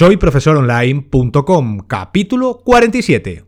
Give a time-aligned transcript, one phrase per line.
[0.00, 3.44] Soy profesoronline.com, capítulo 47.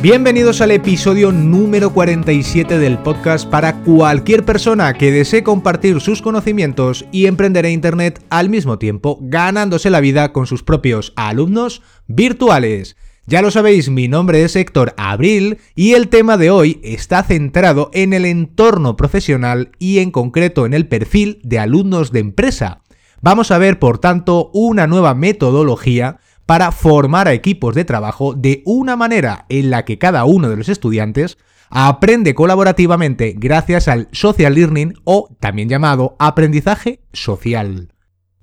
[0.00, 7.04] Bienvenidos al episodio número 47 del podcast para cualquier persona que desee compartir sus conocimientos
[7.12, 12.96] y emprender en Internet al mismo tiempo, ganándose la vida con sus propios alumnos virtuales.
[13.26, 17.88] Ya lo sabéis, mi nombre es Héctor Abril y el tema de hoy está centrado
[17.94, 22.82] en el entorno profesional y en concreto en el perfil de alumnos de empresa.
[23.22, 28.62] Vamos a ver, por tanto, una nueva metodología para formar a equipos de trabajo de
[28.66, 31.38] una manera en la que cada uno de los estudiantes
[31.70, 37.93] aprende colaborativamente gracias al social learning o también llamado aprendizaje social.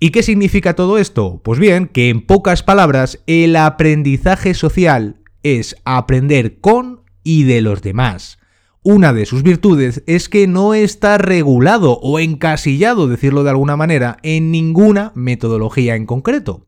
[0.04, 1.42] ¿Y qué significa todo esto?
[1.44, 7.84] Pues bien, que en pocas palabras, el aprendizaje social es aprender con y de los
[7.84, 8.40] demás.
[8.82, 14.18] Una de sus virtudes es que no está regulado o encasillado, decirlo de alguna manera,
[14.24, 16.66] en ninguna metodología en concreto.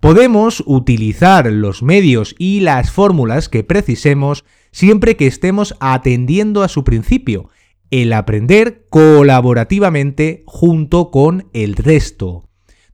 [0.00, 6.82] Podemos utilizar los medios y las fórmulas que precisemos siempre que estemos atendiendo a su
[6.82, 7.48] principio,
[7.92, 12.45] el aprender colaborativamente junto con el resto.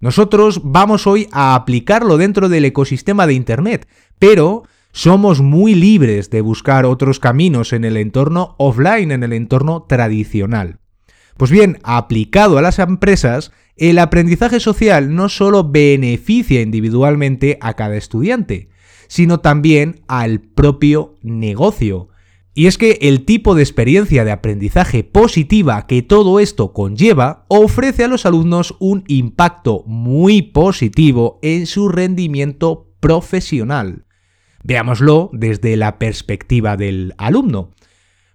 [0.02, 3.86] Nosotros vamos hoy a aplicarlo dentro del ecosistema de Internet,
[4.18, 9.84] pero somos muy libres de buscar otros caminos en el entorno offline, en el entorno
[9.84, 10.80] tradicional.
[11.36, 17.96] Pues bien, aplicado a las empresas, el aprendizaje social no solo beneficia individualmente a cada
[17.96, 18.70] estudiante,
[19.06, 22.08] sino también al propio negocio.
[22.54, 28.04] Y es que el tipo de experiencia de aprendizaje positiva que todo esto conlleva ofrece
[28.04, 34.04] a los alumnos un impacto muy positivo en su rendimiento profesional.
[34.64, 37.70] Veámoslo desde la perspectiva del alumno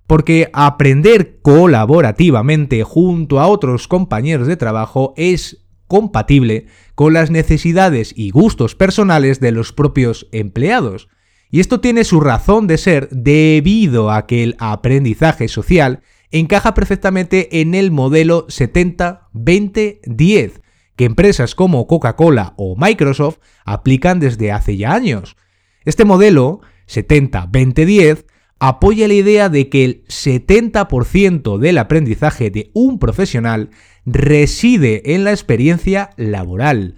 [0.07, 8.31] porque aprender colaborativamente junto a otros compañeros de trabajo es compatible con las necesidades y
[8.31, 11.09] gustos personales de los propios empleados.
[11.49, 17.61] Y esto tiene su razón de ser debido a que el aprendizaje social encaja perfectamente
[17.61, 20.61] en el modelo 70-20-10
[20.97, 25.37] que empresas como Coca-Cola o Microsoft aplican desde hace ya años.
[25.85, 26.59] Este modelo
[26.89, 28.25] 70-20-10
[28.59, 33.69] apoya la idea de que el 70% del aprendizaje de un profesional
[34.05, 36.95] reside en la experiencia laboral,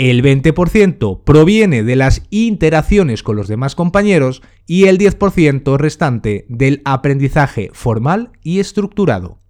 [0.00, 6.80] el 20% proviene de las interacciones con los demás compañeros y el 10% restante del
[6.86, 9.40] aprendizaje formal y estructurado.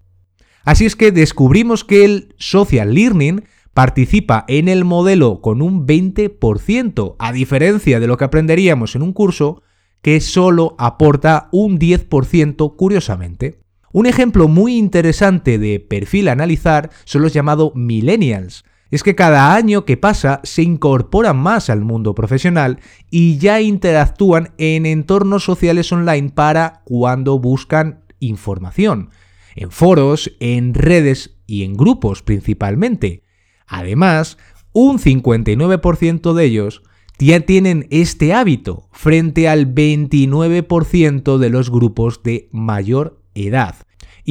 [0.65, 7.15] Así es que descubrimos que el social learning participa en el modelo con un 20%,
[7.17, 9.63] a diferencia de lo que aprenderíamos en un curso,
[10.01, 13.61] que solo aporta un 10% curiosamente.
[13.93, 18.65] Un ejemplo muy interesante de perfil a analizar son los llamados millennials.
[18.91, 22.79] Es que cada año que pasa se incorporan más al mundo profesional
[23.09, 29.09] y ya interactúan en entornos sociales online para cuando buscan información,
[29.55, 33.23] en foros, en redes y en grupos principalmente.
[33.65, 34.37] Además,
[34.73, 36.83] un 59% de ellos
[37.17, 43.75] ya tienen este hábito frente al 29% de los grupos de mayor edad.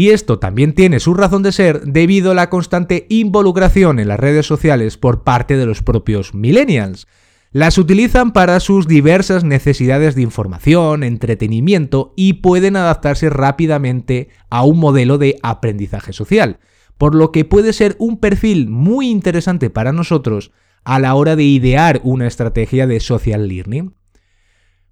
[0.01, 4.19] Y esto también tiene su razón de ser debido a la constante involucración en las
[4.19, 7.07] redes sociales por parte de los propios millennials.
[7.53, 14.79] Las utilizan para sus diversas necesidades de información, entretenimiento y pueden adaptarse rápidamente a un
[14.79, 16.61] modelo de aprendizaje social,
[16.97, 20.51] por lo que puede ser un perfil muy interesante para nosotros
[20.83, 23.93] a la hora de idear una estrategia de social learning.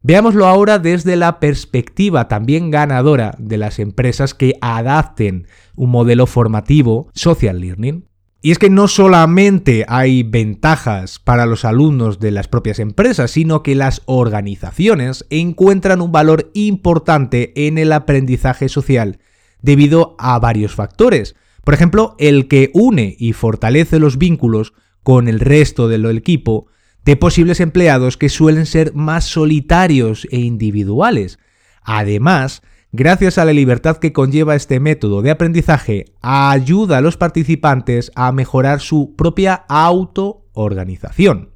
[0.03, 7.11] Veámoslo ahora desde la perspectiva también ganadora de las empresas que adapten un modelo formativo
[7.15, 8.09] social learning.
[8.41, 13.65] Y es que no solamente hay ventajas para los alumnos de las propias empresas, sino
[13.65, 19.19] que las organizaciones encuentran un valor importante en el aprendizaje social
[19.61, 21.35] debido a varios factores.
[21.65, 24.73] Por ejemplo, el que une y fortalece los vínculos
[25.03, 26.69] con el resto del equipo
[27.09, 31.39] de posibles empleados que suelen ser más solitarios e individuales.
[31.81, 32.61] Además,
[32.93, 38.31] gracias a la libertad que conlleva este método de aprendizaje, ayuda a los participantes a
[38.31, 41.55] mejorar su propia autoorganización.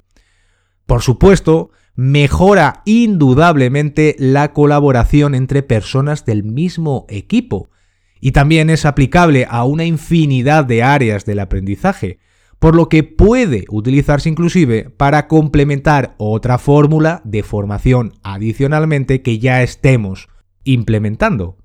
[0.87, 7.69] Por supuesto, mejora indudablemente la colaboración entre personas del mismo equipo,
[8.19, 12.17] y también es aplicable a una infinidad de áreas del aprendizaje,
[12.63, 19.63] por lo que puede utilizarse inclusive para complementar otra fórmula de formación adicionalmente que ya
[19.63, 20.29] estemos
[20.63, 21.57] implementando.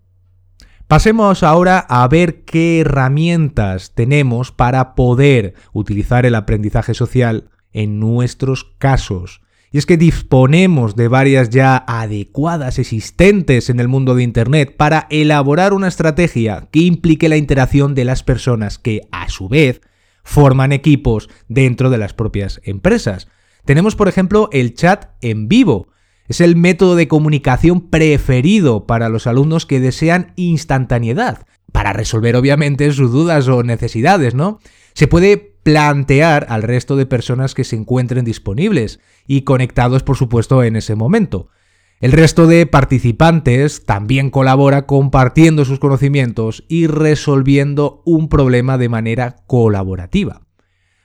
[0.89, 8.65] Pasemos ahora a ver qué herramientas tenemos para poder utilizar el aprendizaje social en nuestros
[8.79, 9.41] casos.
[9.71, 15.07] Y es que disponemos de varias ya adecuadas existentes en el mundo de Internet para
[15.11, 19.81] elaborar una estrategia que implique la interacción de las personas que, a su vez,
[20.29, 23.29] forman equipos dentro de las propias empresas.
[23.65, 25.89] Tenemos, por ejemplo, el chat en vivo,
[26.29, 32.93] es el método de comunicación preferido para los alumnos que desean instantaneidad, para resolver obviamente
[32.93, 34.59] sus dudas o necesidades, ¿no?
[34.93, 40.63] Se puede plantear al resto de personas que se encuentren disponibles y conectados, por supuesto,
[40.63, 41.49] en ese momento.
[42.01, 49.37] El resto de participantes también colabora compartiendo sus conocimientos y resolviendo un problema de manera
[49.49, 50.43] colaborativa.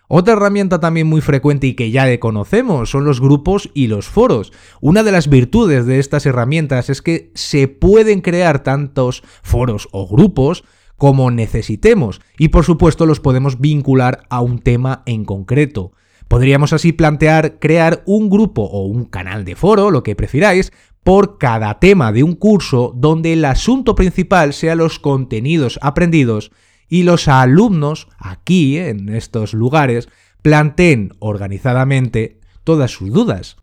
[0.08, 4.54] Otra herramienta también muy frecuente y que ya conocemos son los grupos y los foros.
[4.82, 10.08] Una de las virtudes de estas herramientas es que se pueden crear tantos foros o
[10.08, 10.64] grupos
[10.96, 15.94] como necesitemos y por supuesto los podemos vincular a un tema en concreto.
[16.28, 20.72] Podríamos así plantear crear un grupo o un canal de foro, lo que prefiráis,
[21.04, 26.52] por cada tema de un curso donde el asunto principal sea los contenidos aprendidos
[26.88, 30.10] y los alumnos aquí, en estos lugares,
[30.42, 33.58] planteen organizadamente todas sus dudas.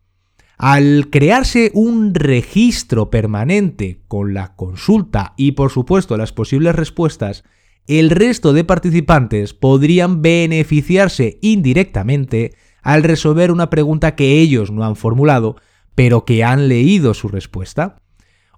[0.58, 7.44] Al crearse un registro permanente con la consulta y por supuesto las posibles respuestas,
[7.98, 14.94] el resto de participantes podrían beneficiarse indirectamente al resolver una pregunta que ellos no han
[14.94, 15.56] formulado,
[15.96, 18.00] pero que han leído su respuesta.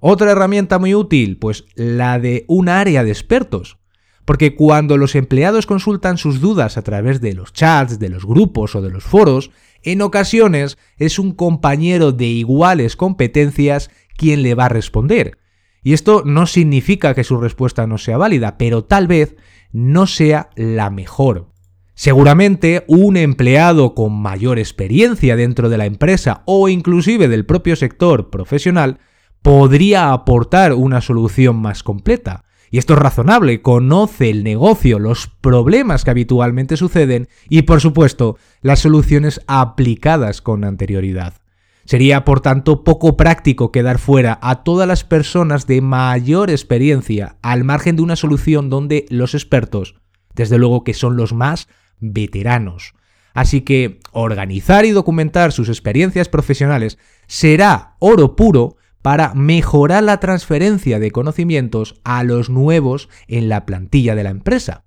[0.01, 3.79] Otra herramienta muy útil, pues la de un área de expertos.
[4.27, 8.75] Porque cuando los empleados consultan sus dudas a través de los chats, de los grupos
[8.75, 9.51] o de los foros,
[9.83, 15.39] en ocasiones es un compañero de iguales competencias quien le va a responder.
[15.83, 19.37] Y esto no significa que su respuesta no sea válida, pero tal vez
[19.73, 21.49] no sea la mejor.
[21.95, 28.31] Seguramente un empleado con mayor experiencia dentro de la empresa o inclusive del propio sector
[28.31, 28.99] profesional
[29.43, 32.45] podría aportar una solución más completa.
[32.71, 38.39] Y esto es razonable, conoce el negocio, los problemas que habitualmente suceden y, por supuesto,
[38.63, 41.42] las soluciones aplicadas con anterioridad.
[41.85, 47.65] Sería, por tanto, poco práctico quedar fuera a todas las personas de mayor experiencia al
[47.65, 49.97] margen de una solución donde los expertos,
[50.35, 51.69] desde luego que son los más
[51.99, 52.95] veteranos.
[53.35, 61.01] Así que organizar y documentar sus experiencias profesionales será oro puro para mejorar la transferencia
[61.01, 64.85] de conocimientos a los nuevos en la plantilla de la empresa.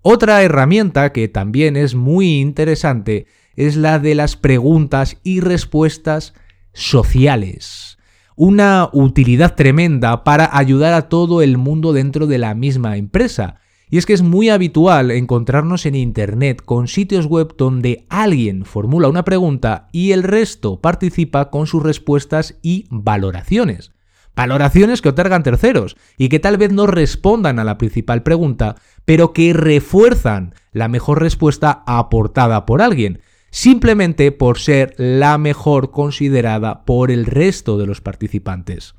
[0.00, 3.26] Otra herramienta que también es muy interesante
[3.66, 6.32] es la de las preguntas y respuestas
[6.72, 7.98] sociales.
[8.34, 13.60] Una utilidad tremenda para ayudar a todo el mundo dentro de la misma empresa
[13.90, 19.08] y es que es muy habitual encontrarnos en Internet con sitios web donde alguien formula
[19.08, 23.92] una pregunta y el resto participa con sus respuestas y valoraciones.
[24.34, 29.34] Valoraciones que otorgan terceros y que tal vez no respondan a la principal pregunta, pero
[29.34, 37.10] que refuerzan la mejor respuesta aportada por alguien, simplemente por ser la mejor considerada por
[37.10, 38.94] el resto de los participantes.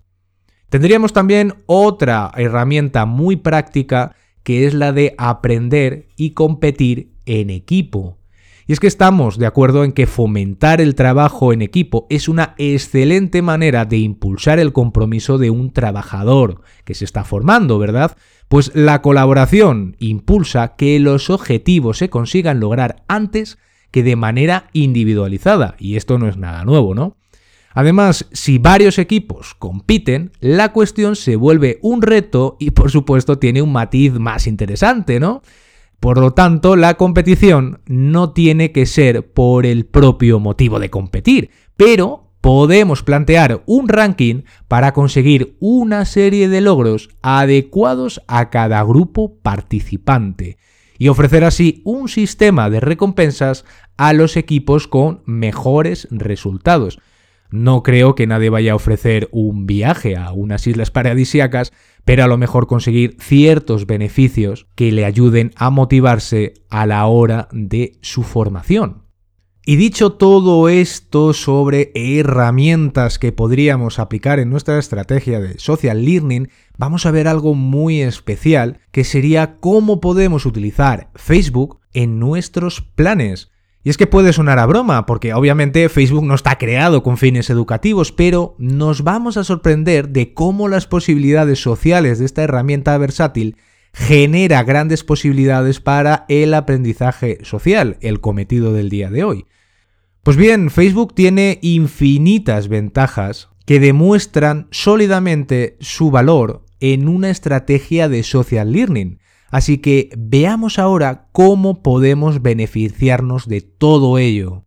[0.69, 8.17] Tendríamos también otra herramienta muy práctica que es la de aprender y competir en equipo.
[8.67, 12.55] Y es que estamos de acuerdo en que fomentar el trabajo en equipo es una
[12.57, 18.15] excelente manera de impulsar el compromiso de un trabajador que se está formando, ¿verdad?
[18.47, 23.57] Pues la colaboración impulsa que los objetivos se consigan lograr antes
[23.91, 25.75] que de manera individualizada.
[25.77, 27.17] Y esto no es nada nuevo, ¿no?
[27.73, 33.61] Además, si varios equipos compiten, la cuestión se vuelve un reto y por supuesto tiene
[33.61, 35.41] un matiz más interesante, ¿no?
[35.99, 41.51] Por lo tanto, la competición no tiene que ser por el propio motivo de competir,
[41.77, 49.37] pero podemos plantear un ranking para conseguir una serie de logros adecuados a cada grupo
[49.43, 50.57] participante
[51.01, 53.65] y ofrecer así un sistema de recompensas
[53.97, 56.99] a los equipos con mejores resultados.
[57.49, 61.73] No creo que nadie vaya a ofrecer un viaje a unas islas paradisíacas,
[62.05, 67.47] pero a lo mejor conseguir ciertos beneficios que le ayuden a motivarse a la hora
[67.51, 69.01] de su formación.
[69.63, 76.49] Y dicho todo esto sobre herramientas que podríamos aplicar en nuestra estrategia de social learning,
[76.79, 83.51] vamos a ver algo muy especial que sería cómo podemos utilizar Facebook en nuestros planes.
[83.83, 87.51] Y es que puede sonar a broma, porque obviamente Facebook no está creado con fines
[87.51, 93.57] educativos, pero nos vamos a sorprender de cómo las posibilidades sociales de esta herramienta versátil
[93.93, 99.45] genera grandes posibilidades para el aprendizaje social, el cometido del día de hoy.
[100.23, 108.23] Pues bien, Facebook tiene infinitas ventajas que demuestran sólidamente su valor en una estrategia de
[108.23, 109.19] social learning,
[109.51, 114.63] Así que veamos ahora cómo podemos beneficiarnos de todo ello.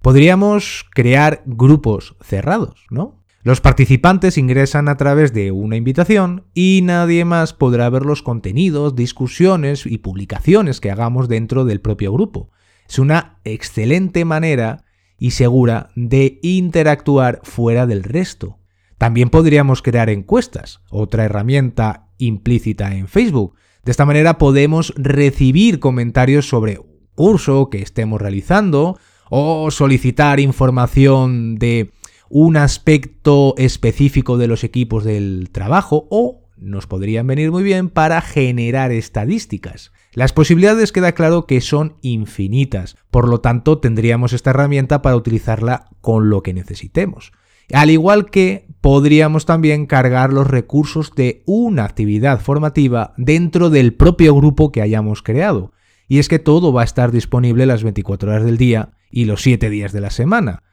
[0.00, 3.23] Podríamos crear grupos cerrados, ¿no?
[3.44, 8.96] Los participantes ingresan a través de una invitación y nadie más podrá ver los contenidos,
[8.96, 12.50] discusiones y publicaciones que hagamos dentro del propio grupo.
[12.88, 14.86] Es una excelente manera
[15.18, 18.60] y segura de interactuar fuera del resto.
[18.96, 26.48] También podríamos crear encuestas, otra herramienta implícita en Facebook, de esta manera podemos recibir comentarios
[26.48, 28.98] sobre un curso que estemos realizando
[29.28, 31.92] o solicitar información de
[32.36, 38.20] un aspecto específico de los equipos del trabajo o nos podrían venir muy bien para
[38.22, 39.92] generar estadísticas.
[40.14, 45.86] Las posibilidades queda claro que son infinitas, por lo tanto tendríamos esta herramienta para utilizarla
[46.00, 47.30] con lo que necesitemos.
[47.72, 54.34] Al igual que podríamos también cargar los recursos de una actividad formativa dentro del propio
[54.34, 55.70] grupo que hayamos creado.
[56.08, 59.40] Y es que todo va a estar disponible las 24 horas del día y los
[59.42, 60.64] 7 días de la semana.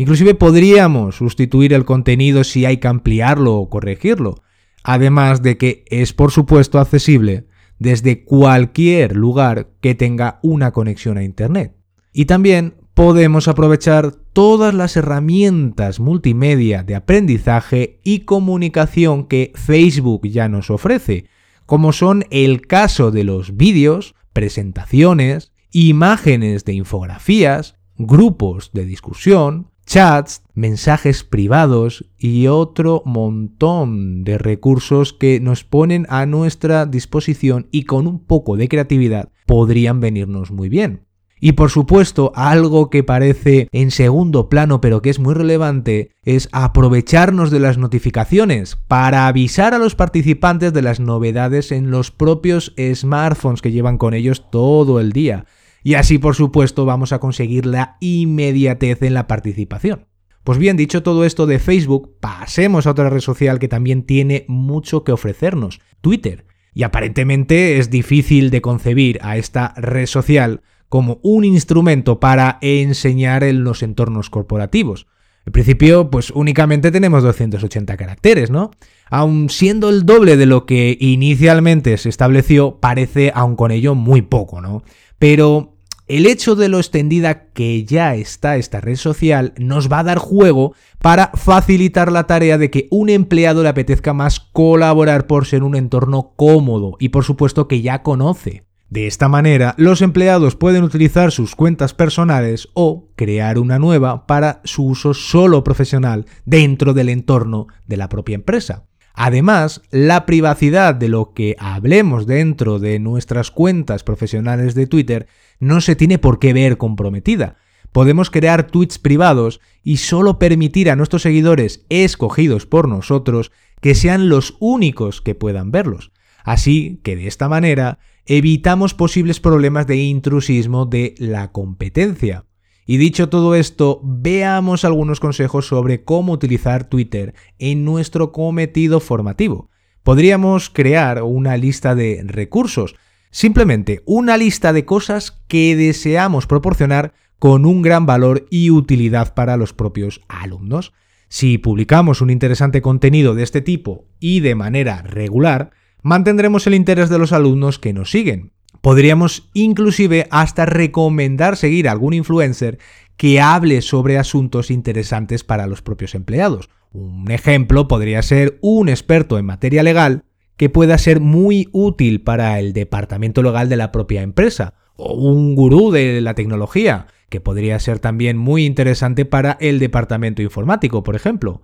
[0.00, 4.42] Inclusive podríamos sustituir el contenido si hay que ampliarlo o corregirlo.
[4.82, 7.44] Además de que es por supuesto accesible
[7.78, 11.76] desde cualquier lugar que tenga una conexión a Internet.
[12.14, 20.48] Y también podemos aprovechar todas las herramientas multimedia de aprendizaje y comunicación que Facebook ya
[20.48, 21.26] nos ofrece,
[21.66, 30.42] como son el caso de los vídeos, presentaciones, imágenes de infografías, grupos de discusión, chats,
[30.54, 38.06] mensajes privados y otro montón de recursos que nos ponen a nuestra disposición y con
[38.06, 41.08] un poco de creatividad podrían venirnos muy bien.
[41.40, 46.48] Y por supuesto, algo que parece en segundo plano pero que es muy relevante es
[46.52, 52.74] aprovecharnos de las notificaciones para avisar a los participantes de las novedades en los propios
[52.94, 55.46] smartphones que llevan con ellos todo el día.
[55.82, 60.06] Y así, por supuesto, vamos a conseguir la inmediatez en la participación.
[60.44, 64.44] Pues bien, dicho todo esto de Facebook, pasemos a otra red social que también tiene
[64.48, 66.46] mucho que ofrecernos, Twitter.
[66.72, 73.44] Y aparentemente es difícil de concebir a esta red social como un instrumento para enseñar
[73.44, 75.06] en los entornos corporativos.
[75.46, 78.70] En principio, pues únicamente tenemos 280 caracteres, ¿no?
[79.08, 84.22] Aun siendo el doble de lo que inicialmente se estableció, parece aun con ello muy
[84.22, 84.82] poco, ¿no?
[85.18, 85.69] Pero
[86.10, 90.18] el hecho de lo extendida que ya está esta red social nos va a dar
[90.18, 95.62] juego para facilitar la tarea de que un empleado le apetezca más colaborar por ser
[95.62, 98.64] un entorno cómodo y por supuesto que ya conoce.
[98.88, 104.62] De esta manera, los empleados pueden utilizar sus cuentas personales o crear una nueva para
[104.64, 108.89] su uso solo profesional dentro del entorno de la propia empresa.
[109.14, 115.26] Además, la privacidad de lo que hablemos dentro de nuestras cuentas profesionales de Twitter
[115.58, 117.56] no se tiene por qué ver comprometida.
[117.92, 123.50] Podemos crear tweets privados y solo permitir a nuestros seguidores escogidos por nosotros
[123.80, 126.12] que sean los únicos que puedan verlos.
[126.44, 132.44] Así que de esta manera evitamos posibles problemas de intrusismo de la competencia.
[132.90, 139.70] Y dicho todo esto, veamos algunos consejos sobre cómo utilizar Twitter en nuestro cometido formativo.
[140.02, 142.96] Podríamos crear una lista de recursos,
[143.30, 149.56] simplemente una lista de cosas que deseamos proporcionar con un gran valor y utilidad para
[149.56, 150.92] los propios alumnos.
[151.28, 155.70] Si publicamos un interesante contenido de este tipo y de manera regular,
[156.02, 158.50] mantendremos el interés de los alumnos que nos siguen.
[158.80, 162.78] Podríamos inclusive hasta recomendar seguir a algún influencer
[163.16, 166.70] que hable sobre asuntos interesantes para los propios empleados.
[166.92, 170.24] Un ejemplo podría ser un experto en materia legal
[170.56, 175.54] que pueda ser muy útil para el departamento legal de la propia empresa, o un
[175.54, 181.16] gurú de la tecnología, que podría ser también muy interesante para el departamento informático, por
[181.16, 181.62] ejemplo.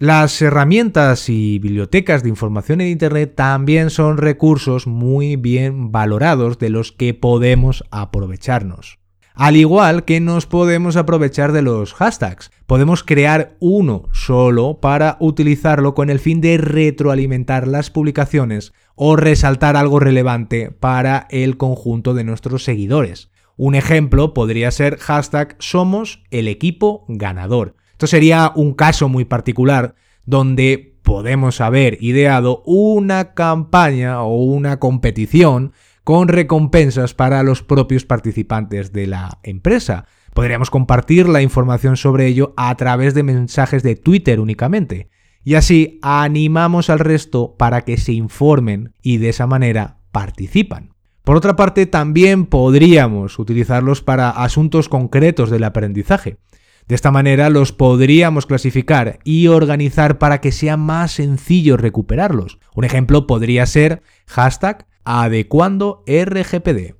[0.00, 6.68] Las herramientas y bibliotecas de información en Internet también son recursos muy bien valorados de
[6.68, 8.98] los que podemos aprovecharnos.
[9.34, 15.94] Al igual que nos podemos aprovechar de los hashtags, podemos crear uno solo para utilizarlo
[15.94, 22.24] con el fin de retroalimentar las publicaciones o resaltar algo relevante para el conjunto de
[22.24, 23.30] nuestros seguidores.
[23.56, 27.76] Un ejemplo podría ser hashtag somos el equipo ganador.
[27.94, 29.94] Esto sería un caso muy particular
[30.26, 35.72] donde podemos haber ideado una campaña o una competición
[36.02, 40.06] con recompensas para los propios participantes de la empresa.
[40.32, 45.08] Podríamos compartir la información sobre ello a través de mensajes de Twitter únicamente.
[45.44, 50.94] Y así animamos al resto para que se informen y de esa manera participan.
[51.22, 56.38] Por otra parte, también podríamos utilizarlos para asuntos concretos del aprendizaje.
[56.86, 62.58] De esta manera los podríamos clasificar y organizar para que sea más sencillo recuperarlos.
[62.74, 66.94] Un ejemplo podría ser hashtag adecuando RGPD.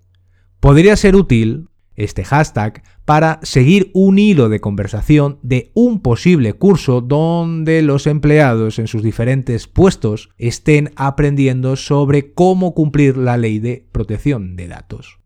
[0.61, 7.01] Podría ser útil este hashtag para seguir un hilo de conversación de un posible curso
[7.01, 13.87] donde los empleados en sus diferentes puestos estén aprendiendo sobre cómo cumplir la ley de
[13.93, 15.19] protección de datos.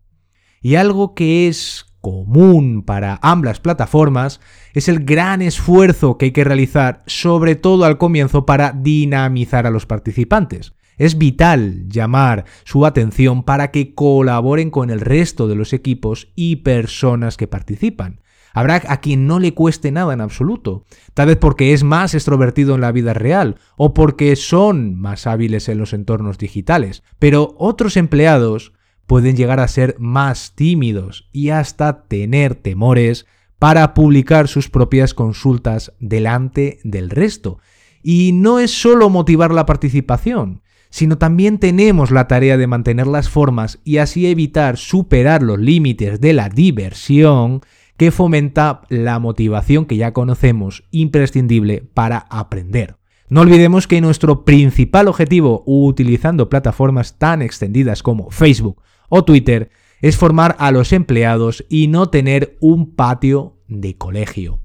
[0.61, 4.41] Y algo que es común para ambas plataformas
[4.73, 9.71] es el gran esfuerzo que hay que realizar, sobre todo al comienzo, para dinamizar a
[9.71, 10.73] los participantes.
[10.97, 16.57] Es vital llamar su atención para que colaboren con el resto de los equipos y
[16.57, 18.21] personas que participan.
[18.55, 22.75] Habrá a quien no le cueste nada en absoluto, tal vez porque es más extrovertido
[22.75, 27.99] en la vida real o porque son más hábiles en los entornos digitales, pero otros
[27.99, 28.73] empleados
[29.09, 33.27] pueden llegar a ser más tímidos y hasta tener temores
[33.59, 37.59] para publicar sus propias consultas delante del resto.
[38.03, 40.61] Y no es solo motivar la participación,
[40.91, 46.21] sino también tenemos la tarea de mantener las formas y así evitar superar los límites
[46.21, 47.63] de la diversión
[47.97, 52.97] que fomenta la motivación que ya conocemos, imprescindible para aprender.
[53.31, 60.17] No olvidemos que nuestro principal objetivo utilizando plataformas tan extendidas como Facebook o Twitter es
[60.17, 64.61] formar a los empleados y no tener un patio de colegio.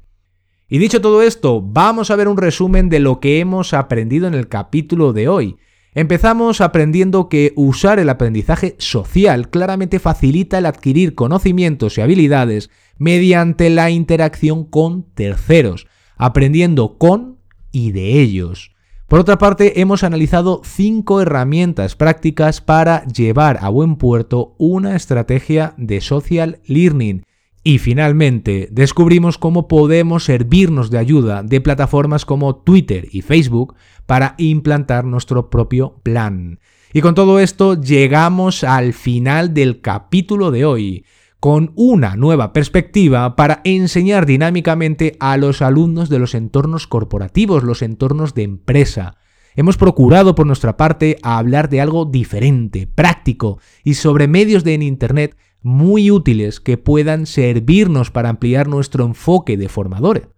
[0.68, 4.34] Y dicho todo esto, vamos a ver un resumen de lo que hemos aprendido en
[4.34, 5.58] el capítulo de hoy.
[5.94, 13.70] Empezamos aprendiendo que usar el aprendizaje social claramente facilita el adquirir conocimientos y habilidades mediante
[13.70, 17.38] la interacción con terceros, aprendiendo con
[17.72, 18.73] y de ellos.
[19.14, 25.76] Por otra parte, hemos analizado cinco herramientas prácticas para llevar a buen puerto una estrategia
[25.78, 27.24] de social learning
[27.64, 33.76] y finalmente, descubrimos cómo podemos servirnos de ayuda de plataformas como Twitter y Facebook
[34.08, 36.60] para implantar nuestro propio plan.
[36.92, 41.06] Y con todo esto llegamos al final del capítulo de hoy,
[41.44, 47.82] con una nueva perspectiva para enseñar dinámicamente a los alumnos de los entornos corporativos, los
[47.82, 49.18] entornos de empresa.
[49.54, 54.84] Hemos procurado por nuestra parte hablar de algo diferente, práctico y sobre medios de en
[54.84, 60.30] Internet muy útiles que puedan servirnos para ampliar nuestro enfoque de formadores.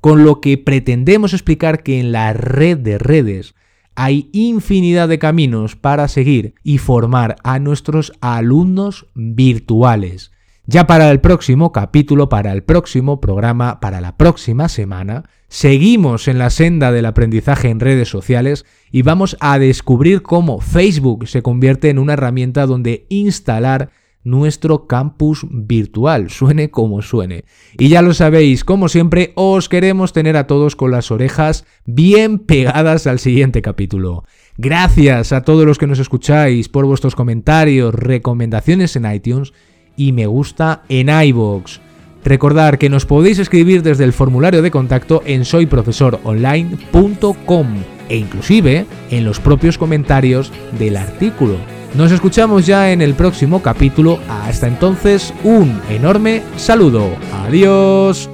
[0.00, 3.56] Con lo que pretendemos explicar que en la red de redes
[3.96, 10.31] hay infinidad de caminos para seguir y formar a nuestros alumnos virtuales.
[10.64, 16.38] Ya para el próximo capítulo, para el próximo programa, para la próxima semana, seguimos en
[16.38, 21.90] la senda del aprendizaje en redes sociales y vamos a descubrir cómo Facebook se convierte
[21.90, 23.90] en una herramienta donde instalar
[24.22, 27.44] nuestro campus virtual, suene como suene.
[27.76, 32.38] Y ya lo sabéis, como siempre, os queremos tener a todos con las orejas bien
[32.38, 34.22] pegadas al siguiente capítulo.
[34.58, 39.52] Gracias a todos los que nos escucháis por vuestros comentarios, recomendaciones en iTunes
[39.96, 41.80] y me gusta en iVoox.
[42.24, 47.66] Recordar que nos podéis escribir desde el formulario de contacto en soyprofesoronline.com
[48.08, 51.56] e inclusive en los propios comentarios del artículo.
[51.94, 54.18] Nos escuchamos ya en el próximo capítulo.
[54.28, 57.10] Hasta entonces, un enorme saludo.
[57.44, 58.31] Adiós.